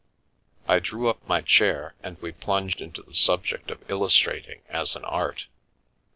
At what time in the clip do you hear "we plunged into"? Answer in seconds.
2.23-3.03